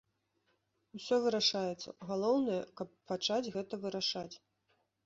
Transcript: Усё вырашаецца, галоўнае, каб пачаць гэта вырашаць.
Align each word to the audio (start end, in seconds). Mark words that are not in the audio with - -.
Усё 0.99 1.15
вырашаецца, 1.25 1.95
галоўнае, 2.13 2.59
каб 2.81 2.87
пачаць 3.13 3.51
гэта 3.59 3.73
вырашаць. 3.87 4.33